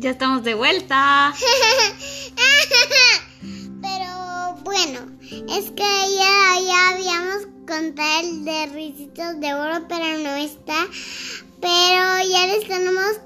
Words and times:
Ya 0.00 0.10
estamos 0.10 0.44
de 0.44 0.54
vuelta. 0.54 1.34
Pero 3.82 4.54
bueno, 4.62 5.00
es 5.22 5.72
que 5.72 5.82
ya, 5.82 6.60
ya 6.60 6.90
habíamos 6.90 7.48
contado 7.66 8.20
el 8.20 8.44
de 8.44 8.66
Ricitos 8.66 9.40
de 9.40 9.54
Oro, 9.54 9.88
pero 9.88 10.18
no 10.18 10.36
está. 10.36 10.86
Pero 11.60 12.18
ya 12.30 12.46
les 12.46 12.68
tenemos 12.68 13.16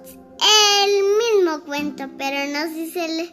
el 0.87 1.05
mismo 1.19 1.61
cuento, 1.67 2.09
pero 2.17 2.47
no 2.51 2.63
sé 2.73 2.87
si 2.87 2.91
se 2.91 3.07
les, 3.09 3.31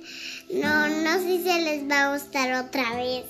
no, 0.53 0.89
no 0.89 1.13
sé 1.19 1.37
si 1.37 1.43
se 1.43 1.61
les 1.61 1.89
va 1.89 2.07
a 2.07 2.13
gustar 2.17 2.65
otra 2.65 2.93
vez. 2.97 3.23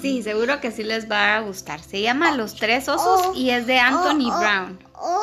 Sí, 0.00 0.22
seguro 0.22 0.58
que 0.62 0.70
sí 0.70 0.84
les 0.84 1.06
va 1.10 1.36
a 1.36 1.40
gustar. 1.40 1.82
Se 1.82 2.00
llama 2.00 2.32
Los 2.32 2.54
Tres 2.54 2.88
Osos 2.88 3.26
Oh, 3.26 3.34
y 3.34 3.50
es 3.50 3.66
de 3.66 3.78
Anthony 3.78 4.30
oh, 4.30 4.34
oh, 4.34 4.38
Brown. 4.40 4.78
O, 4.94 5.20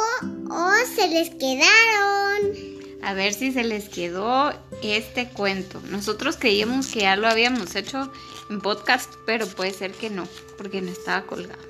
o 0.54 0.72
se 0.96 1.08
les 1.08 1.32
quedaron. 1.32 2.77
A 3.08 3.14
ver 3.14 3.34
si 3.34 3.54
se 3.54 3.64
les 3.64 3.88
quedó 3.88 4.52
este 4.84 5.30
cuento. 5.30 5.82
Nosotros 5.90 6.36
creíamos 6.36 6.88
que 6.88 7.04
ya 7.04 7.16
lo 7.16 7.30
habíamos 7.30 7.74
hecho 7.78 8.12
en 8.50 8.60
podcast, 8.60 9.10
pero 9.26 9.48
puede 9.48 9.72
ser 9.72 9.94
que 9.94 10.10
no, 10.10 10.28
porque 10.58 10.82
no 10.82 10.92
estaba 10.92 11.26
colgado. 11.26 11.62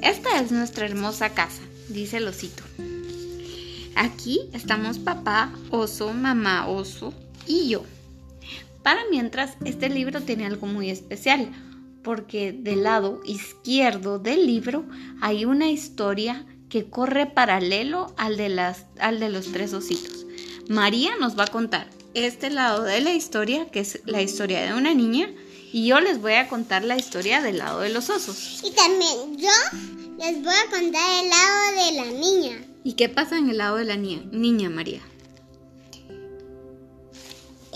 Esta 0.00 0.40
es 0.40 0.52
nuestra 0.52 0.86
hermosa 0.86 1.30
casa, 1.30 1.62
dice 1.88 2.20
el. 2.20 2.62
Aquí 3.96 4.48
estamos 4.52 5.00
papá 5.00 5.52
oso, 5.70 6.12
mamá 6.12 6.68
oso 6.68 7.12
y 7.48 7.70
yo. 7.70 7.82
Para 8.84 9.00
mientras, 9.10 9.56
este 9.64 9.88
libro 9.88 10.20
tiene 10.20 10.46
algo 10.46 10.68
muy 10.68 10.90
especial, 10.90 11.50
porque 12.04 12.52
del 12.52 12.84
lado 12.84 13.20
izquierdo 13.24 14.20
del 14.20 14.46
libro 14.46 14.84
hay 15.20 15.44
una 15.44 15.72
historia 15.72 16.46
que 16.74 16.90
corre 16.90 17.26
paralelo 17.26 18.12
al 18.16 18.36
de, 18.36 18.48
las, 18.48 18.86
al 18.98 19.20
de 19.20 19.28
los 19.28 19.52
tres 19.52 19.72
ositos. 19.72 20.26
María 20.68 21.14
nos 21.20 21.38
va 21.38 21.44
a 21.44 21.46
contar 21.46 21.88
este 22.14 22.50
lado 22.50 22.82
de 22.82 23.00
la 23.00 23.12
historia, 23.12 23.70
que 23.70 23.78
es 23.78 24.00
la 24.06 24.22
historia 24.22 24.60
de 24.60 24.74
una 24.74 24.92
niña, 24.92 25.32
y 25.72 25.86
yo 25.86 26.00
les 26.00 26.20
voy 26.20 26.32
a 26.32 26.48
contar 26.48 26.82
la 26.82 26.96
historia 26.96 27.40
del 27.42 27.58
lado 27.58 27.78
de 27.78 27.90
los 27.90 28.10
osos. 28.10 28.60
Y 28.64 28.72
también 28.72 29.38
yo 29.38 29.52
les 30.18 30.42
voy 30.42 30.52
a 30.52 30.68
contar 30.68 31.22
el 31.22 31.30
lado 31.30 31.84
de 31.84 31.92
la 31.92 32.18
niña. 32.18 32.66
¿Y 32.82 32.94
qué 32.94 33.08
pasa 33.08 33.38
en 33.38 33.50
el 33.50 33.58
lado 33.58 33.76
de 33.76 33.84
la 33.84 33.96
niña, 33.96 34.24
niña 34.32 34.68
María? 34.68 35.02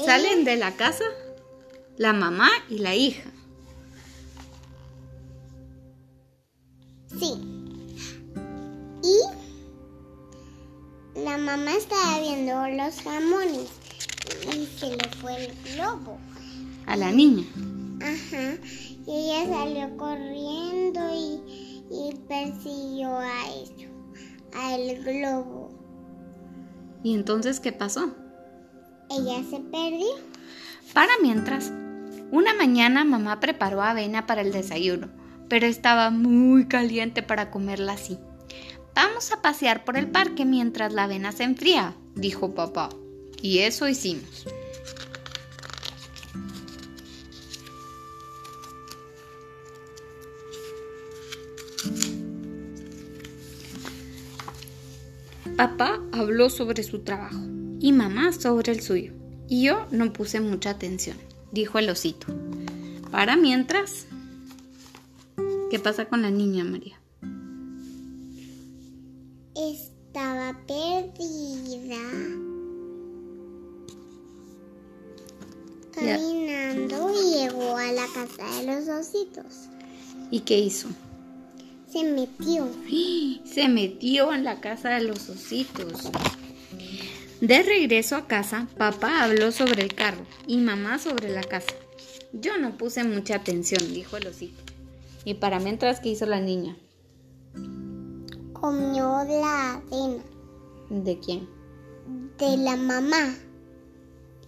Salen 0.05 0.43
de 0.43 0.57
la 0.57 0.75
casa 0.75 1.05
la 1.99 2.13
mamá 2.13 2.51
y 2.69 2.79
la 2.79 2.97
hija. 2.97 3.31
Los 12.77 13.01
jamones 13.03 13.69
y 14.55 14.67
se 14.67 14.97
le 14.97 15.09
fue 15.21 15.47
el 15.47 15.75
globo. 15.75 16.19
A 16.87 16.97
la 16.97 17.11
niña. 17.11 17.45
Ajá. 18.01 18.59
Y 19.07 19.11
ella 19.11 19.47
salió 19.47 19.97
corriendo 19.97 21.01
y, 21.15 21.85
y 21.91 22.15
persiguió 22.29 23.17
a 23.19 23.47
eso, 23.63 23.89
a 24.55 24.75
el 24.75 25.03
globo. 25.03 25.71
¿Y 27.03 27.15
entonces 27.15 27.61
qué 27.61 27.73
pasó? 27.73 28.15
Ella 29.11 29.43
se 29.49 29.61
perdió. 29.61 30.07
Para 30.93 31.13
mientras, 31.23 31.73
una 32.31 32.55
mañana 32.55 33.05
mamá 33.05 33.41
preparó 33.41 33.83
avena 33.83 34.27
para 34.27 34.43
el 34.43 34.53
desayuno, 34.53 35.09
pero 35.49 35.67
estaba 35.67 36.11
muy 36.11 36.67
caliente 36.67 37.23
para 37.23 37.51
comerla 37.51 37.93
así. 37.93 38.19
Vamos 39.01 39.31
a 39.31 39.41
pasear 39.41 39.85
por 39.85 39.97
el 39.97 40.09
parque 40.09 40.45
mientras 40.45 40.93
la 40.93 41.05
avena 41.05 41.31
se 41.31 41.45
enfría, 41.45 41.95
dijo 42.17 42.57
papá. 42.57 42.89
Y 43.41 43.61
eso 43.61 43.87
hicimos. 43.87 44.45
Papá 55.57 56.01
habló 56.11 56.51
sobre 56.51 56.83
su 56.83 57.05
trabajo 57.05 57.39
y 57.79 57.93
mamá 57.93 58.33
sobre 58.33 58.73
el 58.73 58.81
suyo. 58.81 59.13
Y 59.47 59.63
yo 59.63 59.87
no 59.93 60.13
puse 60.13 60.41
mucha 60.41 60.71
atención, 60.71 61.17
dijo 61.53 61.79
el 61.79 61.89
osito. 61.89 62.27
Para 63.13 63.37
mientras, 63.37 64.09
¿qué 65.71 65.79
pasa 65.79 66.07
con 66.07 66.21
la 66.21 66.31
niña 66.31 66.65
María? 66.65 66.98
Estaba 69.59 70.57
perdida. 70.69 71.99
Caminando 75.93 77.13
y 77.13 77.35
llegó 77.35 77.77
a 77.77 77.91
la 77.91 78.07
casa 78.15 78.61
de 78.61 78.67
los 78.67 78.89
ositos. 78.89 79.69
¿Y 80.31 80.41
qué 80.41 80.61
hizo? 80.61 80.87
Se 81.91 82.05
metió. 82.05 82.69
Se 83.53 83.69
metió 83.69 84.33
en 84.33 84.45
la 84.45 84.61
casa 84.61 84.91
de 84.91 85.01
los 85.01 85.29
ositos. 85.29 86.09
De 87.41 87.63
regreso 87.65 88.15
a 88.15 88.29
casa, 88.29 88.69
papá 88.79 89.25
habló 89.25 89.51
sobre 89.51 89.83
el 89.83 89.93
carro 89.93 90.25
y 90.47 90.59
mamá 90.59 91.01
sobre 91.01 91.31
la 91.31 91.43
casa. 91.43 91.75
Yo 92.33 92.59
no 92.59 92.77
puse 92.77 93.03
mucha 93.03 93.35
atención, 93.35 93.93
dijo 93.93 94.19
el 94.19 94.29
osito. 94.29 94.63
Y 95.25 95.35
para 95.35 95.59
mientras, 95.59 95.99
¿qué 95.99 96.11
hizo 96.11 96.27
la 96.27 96.39
niña? 96.39 96.77
Comió 98.61 99.25
la 99.25 99.75
avena 99.75 100.23
¿De 100.91 101.19
quién? 101.19 101.49
de 102.39 102.57
la 102.57 102.77
mamá, 102.77 103.35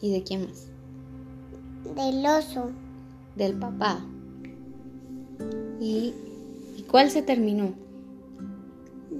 ¿Y 0.00 0.12
de 0.12 0.22
quién 0.22 0.46
más? 0.46 0.66
del 1.94 2.24
oso. 2.26 2.70
Del 3.36 3.54
papá. 3.54 4.00
¿Y, 5.80 6.12
¿y 6.76 6.82
cuál 6.88 7.10
se 7.10 7.22
terminó? 7.22 7.74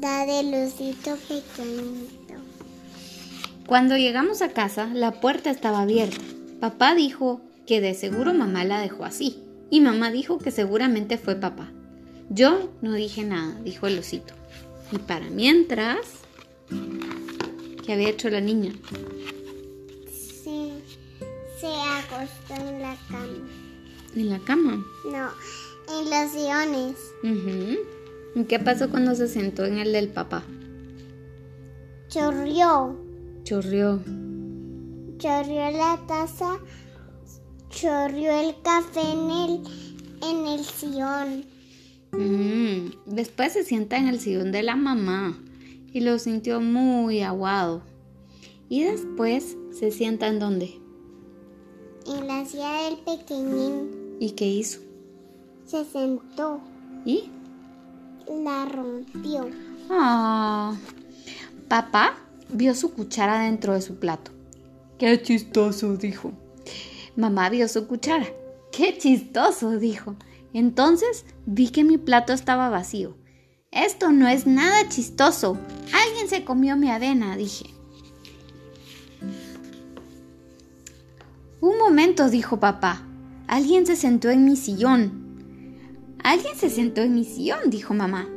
La 0.01 0.27
del 0.27 0.53
osito 0.67 1.17
pequeñito. 1.29 2.35
Cuando 3.67 3.97
llegamos 3.97 4.43
a 4.43 4.51
casa, 4.51 4.91
la 4.95 5.21
puerta 5.21 5.51
estaba 5.51 5.83
abierta. 5.83 6.21
Papá 6.61 6.95
dijo 6.95 7.41
que 7.67 7.81
de 7.81 7.95
seguro 7.95 8.35
mamá 8.35 8.65
la 8.65 8.81
dejó 8.81 9.05
así. 9.05 9.43
Y 9.71 9.81
mamá 9.81 10.11
dijo 10.11 10.39
que 10.39 10.51
seguramente 10.51 11.17
fue 11.19 11.37
papá. 11.37 11.71
Yo 12.29 12.71
no 12.83 12.93
dije 12.93 13.25
nada, 13.25 13.59
dijo 13.65 13.87
el 13.87 13.99
osito. 13.99 14.35
Y 14.93 14.99
para 14.99 15.29
mientras, 15.31 15.99
¿qué 17.87 17.93
había 17.93 18.09
hecho 18.09 18.29
la 18.29 18.41
niña? 18.41 18.73
Se, 20.11 20.73
se 21.61 21.67
acostó 21.67 22.55
en 22.55 22.83
la 22.83 22.97
cama. 23.09 23.49
En 24.17 24.31
la 24.31 24.39
cama. 24.41 24.85
No, 25.05 25.31
en 25.97 26.11
los 26.11 26.33
sillones. 26.33 26.97
¿Y 28.35 28.45
qué 28.45 28.59
pasó 28.59 28.91
cuando 28.91 29.15
se 29.15 29.29
sentó 29.29 29.65
en 29.65 29.79
el 29.79 29.93
del 29.93 30.09
papá? 30.09 30.43
Chorrió. 32.09 32.97
Chorrió. 33.45 34.01
Chorrió 35.19 35.71
la 35.71 36.01
taza. 36.09 36.59
Chorrió 37.69 38.33
el 38.41 38.61
café 38.63 39.03
en 39.03 39.31
el, 39.31 39.61
en 40.23 40.47
el 40.49 40.65
sillón. 40.65 41.45
Mm, 42.13 42.91
Después 43.07 43.53
se 43.53 43.65
sienta 43.65 43.97
en 43.97 44.09
el 44.09 44.21
sillón 44.21 44.53
de 44.53 44.63
la 44.63 44.77
mamá 44.77 45.39
y 45.93 46.01
lo 46.01 46.19
sintió 46.19 46.61
muy 46.61 47.23
aguado. 47.23 47.83
Y 48.69 48.85
después 48.85 49.57
se 49.73 49.91
sienta 49.91 50.29
en 50.29 50.39
donde. 50.39 50.79
En 52.07 52.27
la 52.27 52.45
silla 52.45 52.85
del 52.85 52.99
pequeñín. 52.99 54.17
¿Y 54.21 54.31
qué 54.33 54.47
hizo? 54.47 54.81
Se 55.67 55.85
sentó. 55.85 56.61
¿Y? 57.05 57.31
La 58.29 58.67
rompió. 58.67 59.49
Ah. 59.91 60.77
Papá 61.69 62.17
vio 62.49 62.75
su 62.75 62.93
cuchara 62.93 63.41
dentro 63.41 63.75
de 63.75 63.83
su 63.83 63.97
plato. 63.97 64.31
Qué 64.99 65.21
chistoso, 65.23 65.97
dijo. 65.97 66.33
Mamá 67.17 67.49
vio 67.51 67.67
su 67.69 67.87
cuchara. 67.87 68.27
Qué 68.71 68.97
chistoso, 68.99 69.79
dijo. 69.79 70.15
Entonces 70.53 71.25
vi 71.47 71.71
que 71.71 71.85
mi 71.85 71.99
plato 71.99 72.33
estaba 72.33 72.69
vacío. 72.69 73.17
Esto 73.71 74.11
no 74.11 74.27
es 74.29 74.47
nada 74.47 74.89
chistoso. 74.89 75.57
Alguien 75.93 76.29
se 76.29 76.45
comió 76.45 76.77
mi 76.77 76.91
avena, 76.91 77.37
dije. 77.37 77.67
Un 81.61 81.79
momento, 81.79 82.31
dijo 82.31 82.59
papá. 82.59 83.07
Alguien 83.47 83.87
se 83.87 83.95
sentó 83.95 84.31
en 84.31 84.45
mi 84.45 84.57
sillón. 84.57 86.17
Alguien 86.23 86.57
se 86.57 86.69
sentó 86.69 87.01
en 87.01 87.15
mi 87.15 87.25
sillón, 87.25 87.71
dijo 87.71 87.95
mamá. 87.95 88.29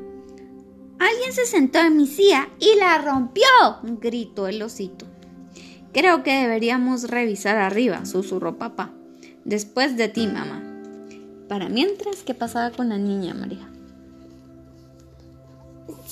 Alguien 1.00 1.34
se 1.34 1.46
sentó 1.46 1.80
en 1.80 1.98
mi 1.98 2.08
silla 2.08 2.50
y 2.60 2.78
la 2.78 2.98
rompió, 3.00 3.46
gritó 4.00 4.48
el 4.48 4.62
osito. 4.62 5.06
Creo 5.94 6.24
que 6.24 6.34
deberíamos 6.34 7.10
revisar 7.10 7.58
arriba, 7.58 8.06
susurró 8.06 8.58
papá. 8.58 8.94
Después 9.46 9.98
de 9.98 10.10
ti, 10.10 10.28
mamá. 10.28 10.73
Para 11.48 11.70
mientras, 11.70 12.24
¿qué 12.24 12.34
pasaba 12.34 12.72
con 12.72 12.90
la 12.90 12.98
niña 12.98 13.34
María? 13.34 13.70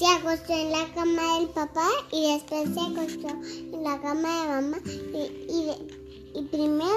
se 0.01 0.07
acostó 0.07 0.53
en 0.53 0.71
la 0.71 0.87
cama 0.95 1.37
del 1.37 1.49
papá 1.49 1.87
y 2.11 2.33
después 2.33 2.69
se 2.73 2.79
acostó 2.79 3.27
en 3.71 3.83
la 3.83 4.01
cama 4.01 4.41
de 4.41 4.47
mamá 4.49 4.77
y, 5.13 6.39
y, 6.39 6.43
primero 6.45 6.89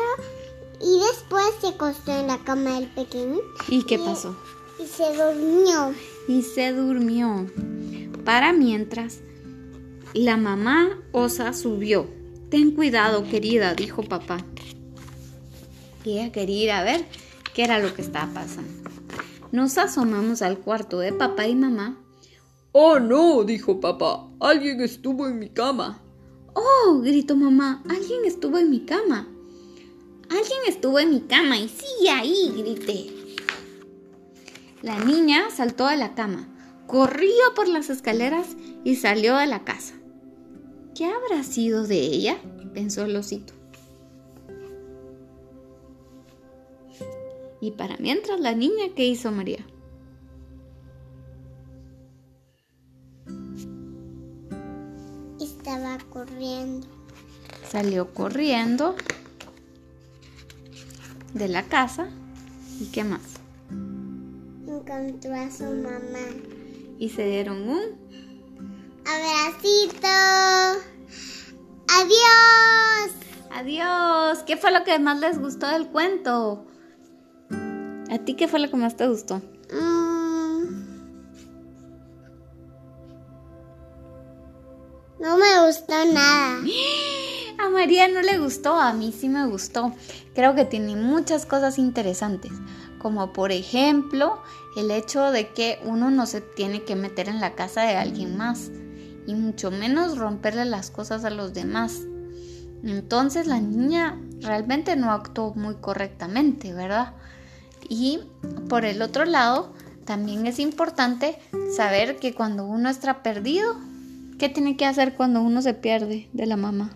y 0.81 1.00
después 1.00 1.44
se 1.60 1.69
acostó 1.69 2.19
en 2.19 2.28
la 2.28 2.38
cama 2.38 2.81
del 2.81 2.88
pequeño. 2.88 3.40
¿Y 3.69 3.84
qué 3.84 3.98
pasó? 3.98 4.34
Y 4.82 4.86
se 4.86 5.04
durmió. 5.14 5.94
Y 6.28 6.42
se 6.42 6.72
durmió. 6.72 7.46
Para 8.25 8.54
mientras, 8.54 9.20
la 10.14 10.38
mamá 10.38 10.98
osa 11.12 11.52
subió. 11.52 12.06
Ten 12.48 12.70
cuidado, 12.70 13.25
querida, 13.25 13.75
dijo 13.75 14.02
papá. 14.02 14.38
Y 16.04 16.12
ella 16.19 16.32
quería 16.32 16.64
ir 16.64 16.70
a 16.70 16.84
ver 16.84 17.04
qué 17.55 17.65
era 17.65 17.79
lo 17.79 17.95
que 17.95 18.03
estaba 18.03 18.33
pasando. 18.35 18.91
Nos 19.53 19.79
asomamos 19.79 20.43
al 20.43 20.59
cuarto 20.59 20.99
de 20.99 21.12
papá 21.12 21.47
y 21.47 21.55
mamá 21.55 22.05
Oh, 22.77 22.99
no, 22.99 23.45
dijo 23.45 23.79
papá, 23.79 24.29
alguien 24.41 24.81
estuvo 24.81 25.29
en 25.29 25.39
mi 25.39 25.49
cama. 25.49 26.03
Oh, 26.55 26.99
gritó 26.99 27.37
mamá, 27.37 27.85
alguien 27.89 28.25
estuvo 28.25 28.59
en 28.59 28.69
mi 28.69 28.81
cama. 28.81 29.29
Alguien 30.29 30.59
estuvo 30.67 30.99
en 30.99 31.11
mi 31.11 31.21
cama 31.21 31.56
y 31.56 31.69
sigue 31.69 32.11
ahí, 32.11 32.53
grité. 32.56 33.15
La 34.83 34.99
niña 34.99 35.51
saltó 35.55 35.87
de 35.87 35.97
la 35.97 36.17
cama, 36.17 36.49
corrió 36.89 37.55
por 37.55 37.69
las 37.69 37.91
escaleras 37.91 38.56
y 38.83 38.97
salió 38.97 39.37
de 39.37 39.47
la 39.47 39.62
casa. 39.62 39.95
¿Qué 40.97 41.05
habrá 41.05 41.45
sido 41.45 41.87
de 41.87 42.01
ella? 42.01 42.39
pensó 42.75 43.05
el 43.05 43.15
osito. 43.15 43.55
Y 47.64 47.70
para 47.70 47.96
mientras 47.96 48.40
la 48.40 48.55
niña, 48.55 48.90
¿qué 48.94 49.06
hizo 49.06 49.32
María? 49.32 49.64
estaba 55.40 55.96
corriendo. 56.11 56.87
Salió 57.66 58.12
corriendo 58.12 58.94
de 61.32 61.49
la 61.49 61.62
casa. 61.62 62.11
¿Y 62.78 62.84
qué 62.93 63.02
más? 63.02 63.22
Encontró 63.70 65.34
a 65.34 65.50
su 65.50 65.64
mamá. 65.64 66.26
Y 66.99 67.08
se 67.08 67.26
dieron 67.26 67.67
un 67.67 67.81
abracito. 69.06 70.06
Adiós. 71.88 73.14
Adiós. 73.52 74.43
¿Qué 74.46 74.58
fue 74.58 74.70
lo 74.70 74.84
que 74.84 74.99
más 74.99 75.19
les 75.19 75.38
gustó 75.38 75.67
del 75.69 75.88
cuento? 75.88 76.67
¿A 78.14 78.19
ti 78.19 78.34
qué 78.34 78.46
fue 78.46 78.61
lo 78.61 78.70
que 78.70 78.76
más 78.76 78.96
te 78.96 79.08
gustó? 79.08 79.43
No 85.19 85.37
me 85.37 85.66
gustó 85.66 85.94
nada. 86.12 86.61
A 87.58 87.70
María 87.70 88.06
no 88.06 88.22
le 88.22 88.38
gustó, 88.38 88.75
a 88.75 88.93
mí 88.93 89.11
sí 89.11 89.28
me 89.28 89.46
gustó. 89.46 89.93
Creo 90.32 90.55
que 90.55 90.64
tiene 90.64 90.94
muchas 90.94 91.44
cosas 91.44 91.76
interesantes, 91.76 92.52
como 92.99 93.32
por 93.32 93.50
ejemplo 93.50 94.40
el 94.76 94.93
hecho 94.93 95.32
de 95.32 95.49
que 95.49 95.81
uno 95.84 96.10
no 96.10 96.26
se 96.26 96.40
tiene 96.40 96.84
que 96.84 96.94
meter 96.94 97.28
en 97.28 97.40
la 97.40 97.56
casa 97.56 97.82
de 97.82 97.96
alguien 97.96 98.37
más 98.37 98.70
y 99.26 99.34
mucho 99.34 99.72
menos 99.72 100.19
romperle 100.19 100.67
las 100.67 100.93
cosas 100.93 101.25
a 101.25 101.31
los 101.31 101.52
demás. 101.52 102.02
Entonces 102.84 103.49
la 103.49 103.60
niña 103.60 104.20
realmente 104.40 104.94
no 104.94 105.10
actuó 105.10 105.52
muy 105.55 105.76
correctamente, 105.76 106.72
¿verdad? 106.75 107.14
Y 107.88 108.20
por 108.69 108.84
el 108.84 109.02
otro 109.02 109.25
lado, 109.25 109.72
también 110.04 110.46
es 110.46 110.58
importante 110.58 111.38
saber 111.75 112.16
que 112.19 112.34
cuando 112.34 112.64
uno 112.64 112.88
está 112.88 113.22
perdido, 113.22 113.76
¿Qué 114.38 114.48
tiene 114.48 114.76
que 114.76 114.84
hacer 114.84 115.16
cuando 115.16 115.40
uno 115.40 115.62
se 115.62 115.75
pierde 115.75 116.28
de 116.32 116.46
la 116.46 116.56
mamá? 116.56 116.90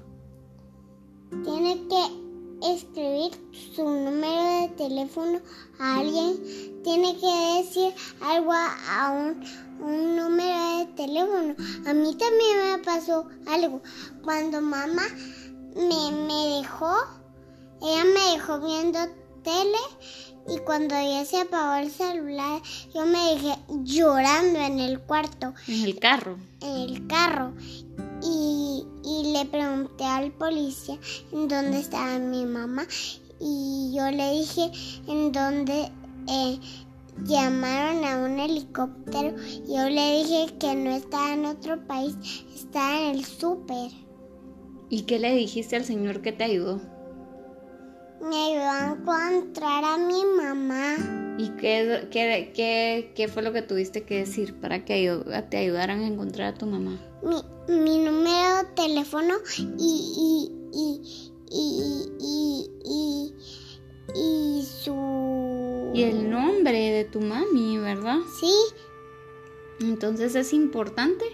Tiene 1.44 1.87
que 1.88 2.75
escribir 2.75 3.31
su 3.75 3.85
número 3.85 4.62
de 4.62 4.69
teléfono 4.76 5.40
a 5.79 6.00
alguien. 6.00 6.82
Tiene 6.82 7.17
que 7.17 7.62
decir 7.62 7.94
algo 8.20 8.52
a 8.52 9.12
un, 9.12 10.17
número 10.17 10.79
de 10.79 10.87
teléfono. 10.96 11.55
A 11.87 11.94
mí 11.94 12.17
también 12.17 12.73
me 12.73 12.79
pasó 12.85 13.29
algo. 13.46 13.82
Cuando 14.25 14.61
mamá 14.61 15.05
me, 15.76 16.11
me 16.26 16.58
dejó, 16.58 16.93
ella 17.81 18.05
me 18.05 18.32
dejó 18.32 18.58
viendo 18.61 18.99
tele 19.43 19.79
y 20.50 20.58
cuando 20.61 20.94
ya 20.94 21.25
se 21.26 21.40
apagó 21.40 21.75
el 21.75 21.90
celular, 21.90 22.62
yo 22.94 23.05
me 23.05 23.35
dejé 23.35 23.55
llorando 23.85 24.58
en 24.61 24.81
el 24.81 24.99
cuarto. 25.00 25.52
En 25.67 25.85
el 25.85 25.99
carro. 25.99 26.38
En 26.62 26.76
el 26.76 27.06
carro. 27.06 27.52
Y, 28.23 28.85
le 29.32 29.44
pregunté 29.46 30.05
al 30.05 30.32
policía 30.32 30.99
en 31.32 31.49
dónde 31.49 31.81
estaba 31.81 32.19
mi 32.19 32.46
mamá. 32.46 32.87
Y 33.40 33.93
yo 33.94 34.11
le 34.11 34.32
dije 34.32 34.70
en 35.06 35.32
dónde 35.32 35.90
eh, 36.29 36.58
llamaron 37.25 38.05
a 38.05 38.17
un 38.17 38.40
helicóptero. 38.40 39.35
Y 39.67 39.76
yo 39.76 39.88
le 39.90 40.23
dije 40.23 40.55
que 40.58 40.75
no 40.75 40.90
estaba 40.90 41.35
en 41.35 41.44
otro 41.44 41.87
país, 41.87 42.17
estaba 42.55 43.00
en 43.00 43.17
el 43.17 43.25
súper. 43.25 43.90
¿Y 44.88 45.02
qué 45.02 45.19
le 45.19 45.35
dijiste 45.35 45.76
al 45.76 45.85
señor 45.85 46.23
que 46.23 46.32
te 46.32 46.44
ayudó? 46.44 46.81
Me 48.20 48.37
ayudó 48.37 49.11
a 49.12 49.31
encontrar 49.32 49.85
a 49.85 49.97
mi 49.99 50.25
mamá. 50.25 51.37
¿Y 51.38 51.50
qué, 51.50 52.09
qué, 52.11 53.12
qué, 53.15 53.29
fue 53.29 53.43
lo 53.43 53.53
que 53.53 53.62
tuviste 53.62 54.03
que 54.03 54.19
decir 54.19 54.55
para 54.55 54.85
que 54.85 55.23
te 55.50 55.56
ayudaran 55.56 56.00
a 56.00 56.06
encontrar 56.06 56.55
a 56.55 56.59
tu 56.59 56.67
mamá? 56.67 56.99
Mi, 57.23 57.75
mi 57.75 57.99
número 57.99 58.56
de 58.56 58.65
teléfono 58.75 59.35
y, 59.56 59.62
y, 59.79 60.50
y, 60.73 61.00
y, 62.85 63.35
y, 64.15 64.64
su... 64.64 65.93
Y 65.94 66.03
el 66.03 66.29
nombre 66.29 66.91
de 66.91 67.05
tu 67.05 67.21
mami, 67.21 67.79
¿verdad? 67.79 68.19
Sí. 68.41 68.53
Entonces 69.81 70.35
es 70.35 70.53
importante 70.53 71.25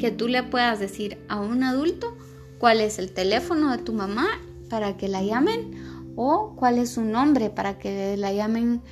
que 0.00 0.10
tú 0.10 0.26
le 0.26 0.42
puedas 0.42 0.80
decir 0.80 1.18
a 1.28 1.40
un 1.40 1.62
adulto 1.62 2.16
cuál 2.58 2.80
es 2.80 2.98
el 2.98 3.12
teléfono 3.12 3.70
de 3.70 3.78
tu 3.78 3.92
mamá 3.92 4.40
para 4.68 4.96
que 4.96 5.06
la 5.06 5.22
llamen 5.22 5.91
o 6.16 6.54
cuál 6.56 6.78
es 6.78 6.90
su 6.90 7.02
nombre 7.02 7.50
para 7.50 7.78
que 7.78 8.16
la 8.16 8.32
llamen 8.32 8.82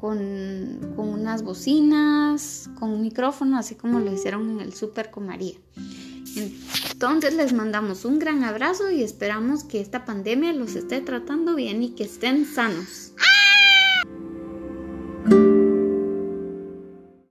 con, 0.00 0.94
unas 0.96 1.42
bocinas, 1.42 2.70
con 2.78 2.90
un 2.90 3.02
micrófono, 3.02 3.58
así 3.58 3.74
como 3.74 4.00
lo 4.00 4.12
hicieron 4.12 4.48
en 4.50 4.60
el 4.60 4.72
Super 4.72 5.10
con 5.10 5.26
María. 5.26 5.54
Entonces 6.92 7.34
les 7.34 7.52
mandamos 7.52 8.04
un 8.04 8.18
gran 8.18 8.44
abrazo 8.44 8.90
y 8.90 9.02
esperamos 9.02 9.64
que 9.64 9.80
esta 9.80 10.04
pandemia 10.04 10.52
los 10.52 10.74
esté 10.74 11.00
tratando 11.00 11.54
bien 11.54 11.82
y 11.82 11.90
que 11.90 12.04
estén 12.04 12.46
sanos. 12.46 13.12